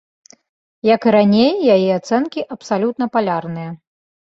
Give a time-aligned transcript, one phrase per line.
[0.95, 3.79] Як і раней, яе ацэнкі абсалютна палярныя.